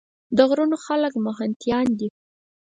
[0.37, 2.13] د غرونو خلک محنتيان دي ـ